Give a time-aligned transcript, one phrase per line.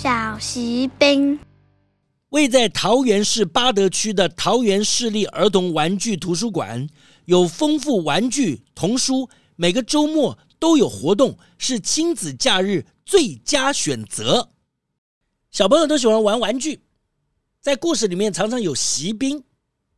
[0.00, 1.36] 小锡兵，
[2.28, 6.88] 位在桃园市八德区的桃园市立儿童玩具图书馆，
[7.24, 14.50] 有丰富玩具童书，每个周末都有活动，是亲子假日最佳选择。
[15.50, 16.80] 小朋友都喜欢玩玩具，
[17.60, 19.42] 在故事里面常常有锡兵，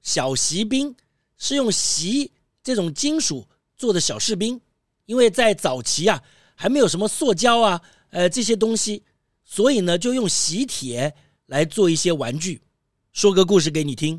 [0.00, 0.96] 小锡兵
[1.36, 4.58] 是用锡这种金属做的小士兵，
[5.04, 6.22] 因为在早期啊，
[6.54, 9.02] 还没有什么塑胶啊，呃这些东西。
[9.54, 11.12] 所以呢，就用锡铁
[11.48, 12.58] 来做一些玩具。
[13.12, 14.18] 说个故事给你听。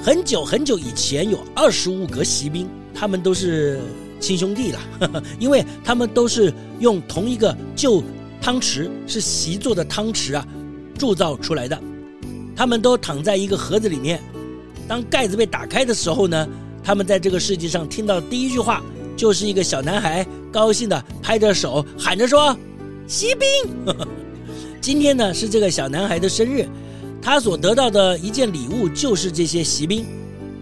[0.00, 3.80] 很久很久以前，有二十五个锡兵，他们都是
[4.20, 4.80] 亲兄弟了，
[5.40, 8.00] 因为他们都是用同一个旧
[8.40, 10.46] 汤匙，是锡做的汤匙啊，
[10.96, 11.76] 铸造出来的。
[12.54, 14.22] 他们都躺在一个盒子里面。
[14.86, 16.48] 当盖子被打开的时候呢，
[16.84, 18.84] 他们在这个世界上听到第一句话，
[19.16, 22.56] 就是一个小男孩高兴地拍着手喊着说
[23.08, 23.48] ：“锡兵！”
[24.80, 26.66] 今天呢是这个小男孩的生日，
[27.20, 30.06] 他所得到的一件礼物就是这些锡兵。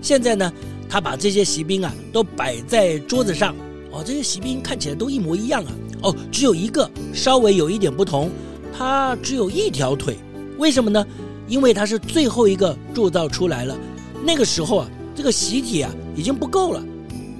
[0.00, 0.52] 现在呢，
[0.88, 3.54] 他把这些锡兵啊都摆在桌子上。
[3.92, 5.72] 哦，这些锡兵看起来都一模一样啊。
[6.02, 8.30] 哦，只有一个稍微有一点不同，
[8.76, 10.16] 他只有一条腿。
[10.58, 11.06] 为什么呢？
[11.46, 13.76] 因为他是最后一个铸造出来了。
[14.24, 16.82] 那个时候啊，这个习体啊已经不够了，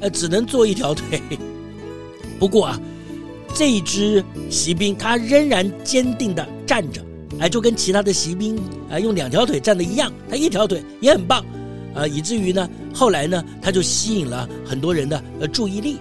[0.00, 1.22] 呃，只能做一条腿。
[2.38, 2.80] 不过啊。
[3.58, 7.02] 这一只骑兵，他仍然坚定地站着，
[7.40, 8.54] 哎，就跟其他的骑兵
[8.90, 11.42] 啊用两条腿站的一样，他一条腿也很棒，
[11.94, 15.96] 啊，以至于呢，后来呢，他就吸引了很多人的呃注意力。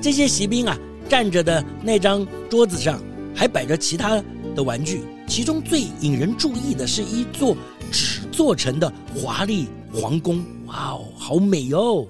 [0.00, 0.74] 这些骑兵啊，
[1.06, 2.98] 站着的那张桌子上
[3.34, 4.18] 还摆着其他
[4.54, 7.54] 的玩具，其中最引人注意的是一座
[7.90, 12.08] 纸做成的华丽皇宫，哇哦，好美哟！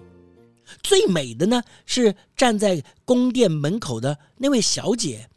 [0.82, 5.28] 最美的呢是站在宫殿门口的那位小姐，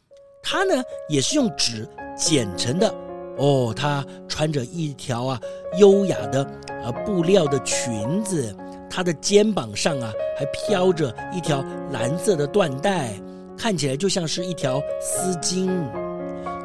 [0.43, 2.93] 她呢也是用纸剪成的
[3.37, 3.73] 哦。
[3.75, 5.39] 她穿着一条啊
[5.77, 6.43] 优雅的
[6.83, 8.55] 呃布料的裙子，
[8.89, 13.13] 她的肩膀上啊还飘着一条蓝色的缎带，
[13.57, 15.69] 看起来就像是一条丝巾。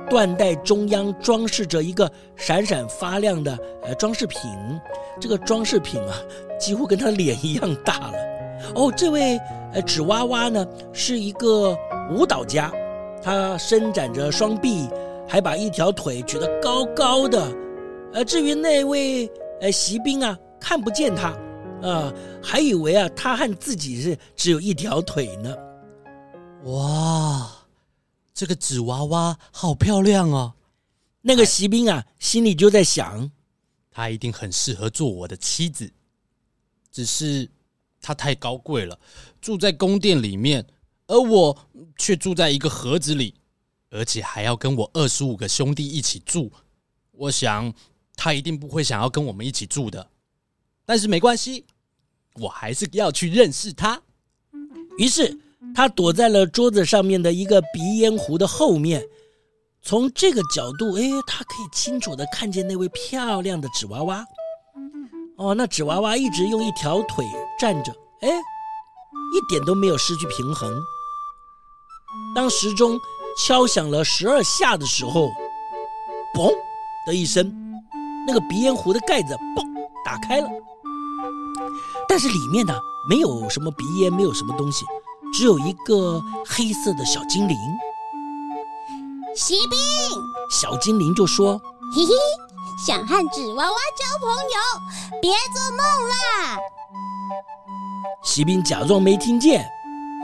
[0.08, 4.41] 缎带中央装饰着一个闪闪发亮的呃装饰品，
[5.20, 6.16] 这个装饰品啊
[6.58, 8.30] 几乎跟她脸一样大了。
[8.75, 9.38] 哦，这位
[9.72, 11.76] 呃纸娃娃呢是一个
[12.10, 12.72] 舞蹈家，
[13.22, 14.88] 他伸展着双臂，
[15.26, 17.53] 还把一条腿举得高高的。
[18.12, 21.38] 呃，至于那位呃锡兵啊，看不见他，啊、
[21.82, 25.56] 呃，还以为啊他和自己是只有一条腿呢。
[26.65, 27.50] 哇，
[28.34, 30.53] 这个纸娃娃好漂亮哦！
[31.22, 33.31] 那个锡兵啊，心里就在想，
[33.91, 35.91] 他一定很适合做我的妻子，
[36.93, 37.49] 只是。
[38.00, 38.99] 他太高贵了，
[39.41, 40.66] 住在宫殿里面，
[41.06, 41.56] 而我
[41.99, 43.34] 却住在一个盒子里，
[43.91, 46.50] 而且还要跟我二十五个兄弟一起住。
[47.12, 47.72] 我想
[48.16, 50.09] 他一定不会想要跟我们一起住的。
[50.87, 51.66] 但是没关系，
[52.34, 54.03] 我还是要去认识他。
[54.99, 55.38] 于是
[55.75, 59.05] 他躲在了桌子上面的一个鼻烟壶的后面，
[59.82, 64.27] 从这个角度，哎，他可以清楚的看见那位漂亮的纸娃娃。
[65.41, 67.25] 哦，那纸娃娃一直用一条腿
[67.59, 67.91] 站着，
[68.21, 70.71] 哎，一点都没有失去平衡。
[72.34, 73.01] 当时钟
[73.39, 75.31] 敲响了十二下的时候，
[76.34, 76.53] 嘣
[77.06, 77.50] 的一声，
[78.27, 79.65] 那个鼻烟壶的盖子嘣
[80.05, 80.49] 打开了，
[82.06, 84.85] 但是里面呢，没有什么鼻烟，没有什么东西，
[85.32, 87.56] 只有一个黑色的小精灵。
[89.35, 89.79] 锡兵，
[90.50, 91.59] 小精灵就说
[91.97, 92.12] ：“嘿嘿。”
[92.87, 96.59] 想和纸娃娃交朋友，别做梦啦！
[98.25, 99.69] 锡兵假装没听见。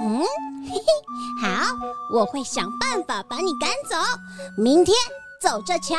[0.01, 0.21] 嗯，
[0.65, 1.67] 嘿嘿，好，
[2.15, 3.97] 我会想办法把你赶走。
[4.57, 4.97] 明天
[5.43, 5.97] 走着瞧。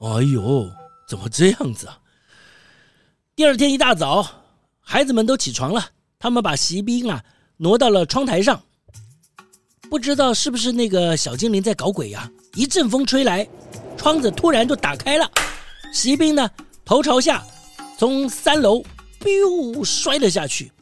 [0.00, 0.68] 哎呦，
[1.08, 1.98] 怎么这样子啊？
[3.34, 4.26] 第二天一大早，
[4.80, 5.82] 孩子们都起床了，
[6.18, 7.22] 他们把锡兵啊
[7.56, 8.60] 挪到了窗台上。
[9.88, 12.30] 不知道是不是那个小精灵在搞鬼呀？
[12.52, 13.48] 一阵风吹来，
[13.96, 15.30] 窗子突然就打开了。
[15.94, 16.50] 骑兵呢，
[16.84, 17.46] 头朝下，
[17.96, 18.84] 从三楼
[19.20, 20.72] biu 摔了下去。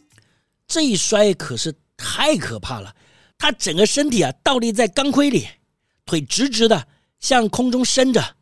[0.67, 2.97] 这一摔可是太可怕了，
[3.37, 5.47] 他整个身体啊倒立在钢盔里，
[6.07, 6.89] 腿直直的
[7.21, 8.37] 向空中伸着，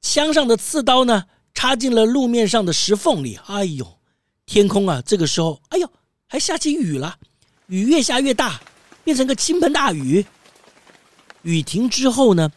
[0.00, 3.38] 枪上的刺刀呢插进了路面上的石缝里。
[3.46, 3.98] 哎呦，
[4.46, 5.92] 天空啊，这个时候，哎呦，
[6.26, 7.18] 还下起雨了，
[7.66, 8.58] 雨越下越大，
[9.04, 10.24] 变成个倾盆大雨。
[11.42, 12.50] 雨停之后呢，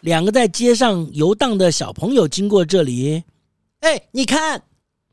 [0.00, 3.22] 两个在街上游荡的小朋友经过这里，
[3.80, 4.62] 哎，你看，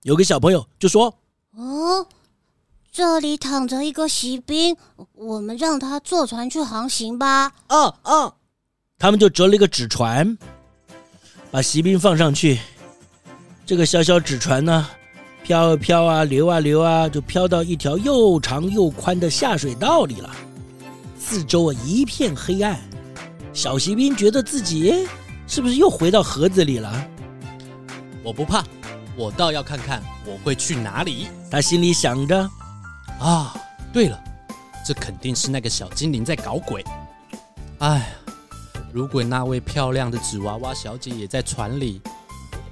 [0.03, 1.13] 有个小朋友就说
[1.55, 2.07] ：“哦。”
[2.89, 4.75] 这里躺着一个锡兵，
[5.13, 7.53] 我们让他坐船去航行吧。
[7.69, 8.33] 哦哦，
[8.97, 10.35] 他们就折了一个纸船，
[11.51, 12.59] 把锡兵放上去。
[13.67, 14.89] 这个小小纸船呢，
[15.43, 20.35] 飘啊飘啊，流啊流啊，就飘到一条又长又宽的下水道里了。
[21.19, 22.79] 四周啊一片黑暗，
[23.57, 25.07] 小骑兵觉得自己
[25.48, 27.09] 是不是又回到盒子里了？
[28.24, 28.63] 我不怕，
[29.15, 31.27] 我倒要看看我会去哪里。
[31.50, 32.48] 他心里想着。
[33.19, 33.56] 啊，
[33.92, 34.24] 对了，
[34.86, 36.86] 这肯定是那个小精灵在搞鬼。
[37.80, 38.06] 哎呀，
[38.94, 42.00] 如果那位漂亮的纸娃娃小姐也在船里，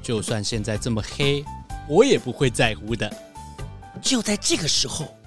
[0.04, 1.44] 就算现在这么黑，
[1.90, 3.12] 我也不会在乎的。
[4.04, 5.18] 就在这个时候，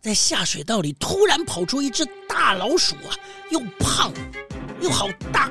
[0.00, 3.12] 在下水道里突然跑出一只大老鼠啊，
[3.50, 4.10] 又胖
[4.82, 5.50] 又好大。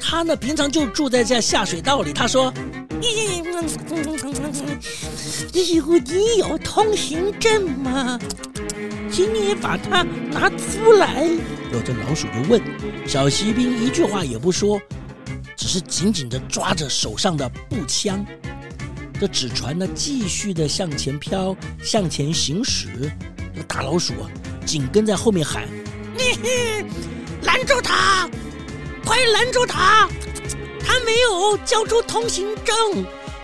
[0.00, 2.12] 他呢，平常就住在这下水道里。
[2.12, 2.52] 他说。
[3.00, 3.38] 你
[6.38, 8.18] 有通行证吗？
[9.10, 10.02] 请你把它
[10.32, 11.24] 拿出来。
[11.72, 12.60] 有这老鼠就问
[13.06, 14.80] 小锡兵，一句话也不说，
[15.56, 18.26] 只是紧紧地抓着手上的步枪。
[19.20, 22.88] 这纸船呢，继续的向前飘，向前行驶。
[23.54, 24.28] 这大老鼠啊，
[24.66, 25.68] 紧跟在后面喊
[26.18, 26.24] ：“你
[27.48, 28.28] 拦住他！
[29.06, 30.06] 快拦住他！
[30.84, 32.76] 他没有交出通行证。”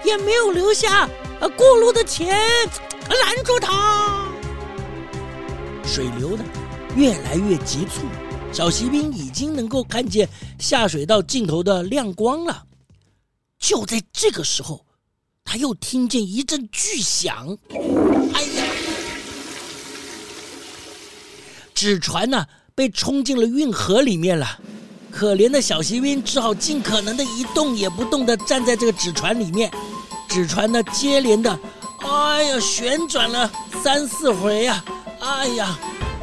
[0.04, 1.08] 也没有留下
[1.40, 2.38] 呃过路的钱，
[3.08, 4.28] 拦住他。
[5.82, 6.44] 水流呢
[6.94, 8.02] 越来越急促，
[8.52, 10.28] 小锡兵已经能够看见
[10.58, 12.66] 下水道尽头的亮光了。
[13.58, 14.84] 就在这个时候，
[15.42, 17.56] 他又听见一阵巨响，
[18.34, 18.64] 哎呀！
[21.72, 24.58] 纸船呢被冲进了运河里面了。
[25.10, 29.70] 可怜的小锡兵只好尽可能的一动也不动的站在这个纸船里面。
[30.28, 31.56] 纸船呢，接连的，
[32.00, 33.48] 哎呀，旋转了
[33.80, 34.84] 三四回呀，
[35.20, 35.78] 哎呀，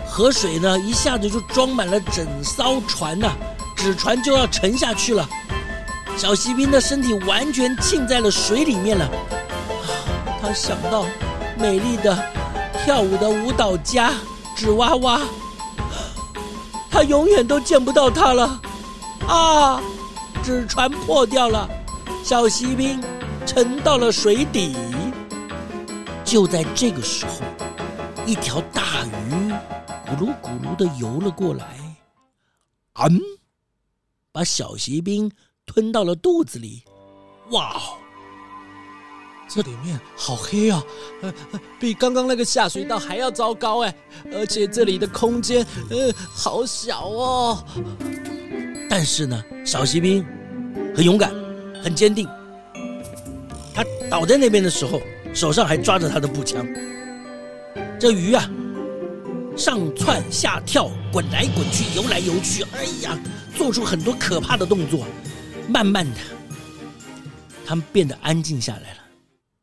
[0.05, 3.31] 河水呢一下子就装满了整艘船呐，
[3.77, 5.27] 纸船就要沉下去了。
[6.17, 9.09] 小锡兵的身体完全浸在了水里面了。
[10.41, 11.05] 他想到
[11.57, 12.21] 美丽的
[12.83, 14.11] 跳舞的舞蹈家
[14.53, 15.21] 纸娃娃，
[16.91, 18.61] 他永远都见不到他了。
[19.27, 19.81] 啊，
[20.43, 21.69] 纸船破掉了，
[22.23, 23.01] 小锡兵。
[23.43, 24.75] 沉到了水底。
[26.23, 27.41] 就在这个时候，
[28.25, 29.51] 一条大鱼
[30.05, 31.65] 咕噜咕噜的游了过来，
[32.93, 33.19] 嗯，
[34.31, 35.29] 把小锡兵
[35.65, 36.83] 吞到了肚子里。
[37.49, 37.81] 哇，
[39.53, 40.81] 这里面好黑啊，
[41.21, 41.33] 呃，
[41.77, 43.93] 比刚刚那个下水道还要糟糕哎！
[44.31, 47.65] 而且这里的空间，呃，好小哦。
[48.89, 50.25] 但是呢，小锡兵
[50.95, 51.33] 很勇敢，
[51.83, 52.25] 很坚定。
[53.73, 55.01] 他倒在那边的时候，
[55.33, 56.65] 手上还抓着他的步枪。
[57.99, 58.49] 这鱼啊，
[59.57, 63.19] 上窜下跳，滚来滚去，游来游去，哎呀，
[63.53, 65.05] 做出很多可怕的动作。
[65.67, 66.19] 慢慢的，
[67.65, 69.00] 他们变得安静下来了。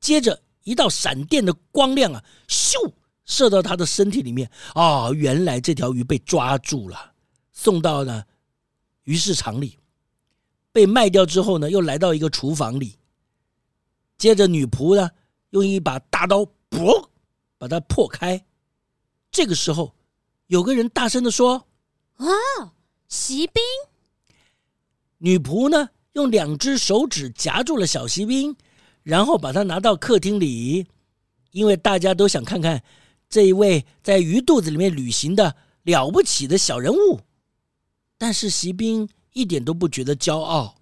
[0.09, 2.91] 接着，一道闪电的光亮啊，咻，
[3.27, 4.51] 射到他的身体里面。
[4.73, 7.13] 啊、哦，原来这条鱼被抓住了，
[7.53, 8.27] 送到了
[9.05, 9.79] 鱼市场里，
[10.73, 12.97] 被卖掉之后呢，又来到一个厨房里。
[14.17, 15.11] 接着，女仆呢，
[15.51, 16.39] 用一把大刀，
[16.71, 17.07] 噗，
[17.59, 18.43] 把它破开。
[19.31, 19.95] 这个时候，
[20.47, 21.67] 有个人大声的说
[22.17, 22.73] ：“啊，
[23.09, 23.63] 锡兵！”
[25.21, 28.57] 女仆呢，用两只手指夹住了小锡兵，
[29.09, 30.87] 然后把它拿到客厅里，
[31.53, 32.83] 因为大家都想看看
[33.31, 37.21] 这一位在鱼肚子里面旅行的了不起的小人物。
[38.19, 40.75] 但是锡兵一点都不觉得骄傲。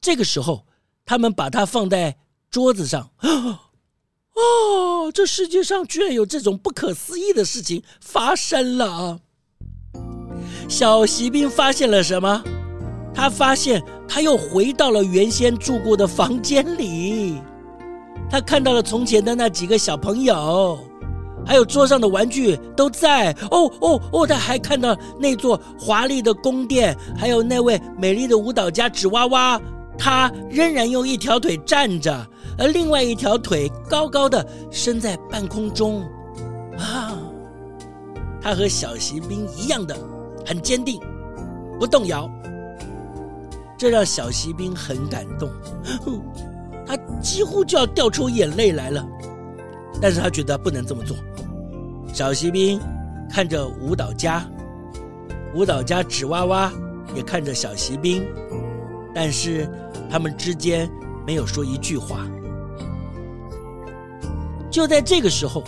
[0.00, 0.66] 这个时候。
[1.04, 2.16] 他们把它放在
[2.48, 9.20] 桌子上， 哦，这世界上居然有这种不可思议的事情发生了啊！
[10.68, 12.44] 小锡兵发现了什么？
[13.14, 17.40] 他发现他又回到了原先住过的房间里，
[18.30, 20.78] 他看到了从前的那几个小朋友，
[21.44, 23.32] 还有桌上的玩具都在。
[23.50, 24.26] 哦哦哦！
[24.26, 29.60] 他还看到那座华丽的宫殿，还有那位美丽的舞蹈家纸娃娃。
[29.98, 32.26] 他仍然用一条腿站着，
[32.58, 36.02] 而另外一条腿高高的伸在半空中，
[36.78, 37.18] 啊！
[38.40, 39.94] 他和小锡兵一样的
[40.46, 40.98] 很坚定，
[41.78, 42.28] 不动摇。
[43.82, 45.50] 这让小锡兵很感动，
[46.86, 49.04] 他几乎就要掉出眼泪来了。
[50.00, 51.16] 但是他觉得不能这么做。
[52.14, 52.80] 小锡兵
[53.28, 54.48] 看着舞蹈家，
[55.52, 56.72] 舞蹈家纸娃娃
[57.12, 58.24] 也看着小锡兵，
[59.12, 59.68] 但是
[60.08, 60.88] 他们之间
[61.26, 62.24] 没有说一句话。
[64.70, 65.64] 就在这个时候，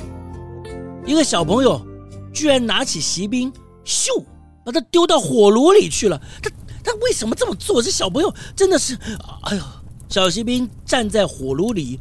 [1.05, 1.85] 一个小朋友
[2.33, 3.53] 居然拿起锡兵，
[3.85, 4.23] 咻，
[4.65, 6.23] 把他丢到火炉里去了。
[6.41, 6.49] 他
[6.95, 7.83] 为什么这么做？
[7.83, 8.99] 这小朋友真的是，
[9.43, 9.63] 哎呦！
[10.09, 11.99] 小锡兵站在火炉里，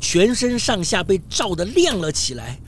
[0.00, 2.58] 全身上下被照得亮了起来。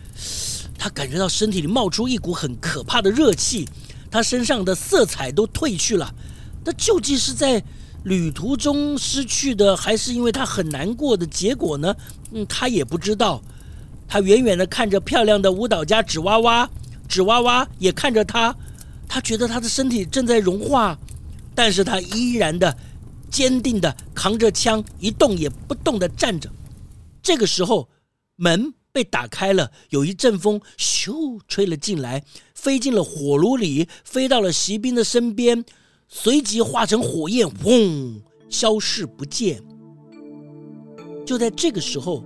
[0.76, 3.66] 他感觉到身体里冒出一股很可怕的热气，
[4.10, 6.12] 他身上的色彩都褪去了。
[6.64, 7.62] 那究竟是在
[8.02, 11.94] 旅途中失去的，还是因为他很难过的结果呢？
[12.32, 13.40] 嗯，他也不知道。
[14.08, 16.68] 他远远的看着漂亮的舞蹈家纸娃娃，
[17.08, 18.54] 纸娃娃也看着他，
[19.08, 20.98] 他觉得他的身体正在融化，
[21.54, 22.76] 但是他依然的
[23.30, 26.50] 坚定的扛着枪，一动也不动的站着。
[27.22, 27.88] 这个时候，
[28.36, 35.64] 门被打开了，有一阵风咻吹了进来，飞进了火炉里，飞到了骑兵的身边，
[36.08, 39.62] 随即化成火焰，嗡，消失不见。
[41.24, 42.24] 就在这个时候，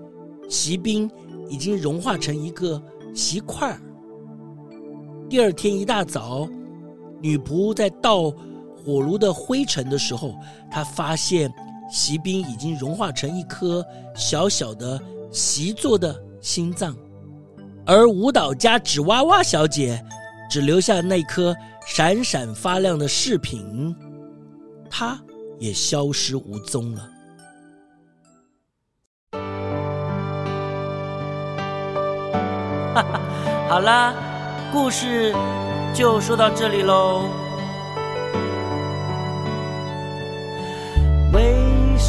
[0.48, 1.10] 骑兵。
[1.48, 2.82] 已经融化成一个
[3.14, 3.80] 锡块儿。
[5.30, 6.48] 第二天一大早，
[7.22, 8.34] 女仆在倒
[8.86, 10.36] 火炉的灰尘的时候，
[10.70, 11.52] 她发现
[11.90, 15.00] 锡兵已经融化成一颗小小的
[15.32, 16.96] 锡做的心脏，
[17.84, 20.00] 而舞蹈家纸娃娃小姐
[20.48, 21.52] 只留下那颗
[21.84, 23.92] 闪闪发亮的饰品，
[24.88, 25.20] 她
[25.58, 27.10] 也消失无踪了。
[32.94, 33.20] 哈哈，
[33.68, 34.14] 好啦，
[34.72, 35.34] 故事
[35.92, 37.45] 就说到这里喽。